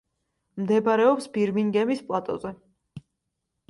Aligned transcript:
მდებარეობს 0.61 1.29
ბირმინგემის 1.37 2.05
პლატოზე. 2.11 2.59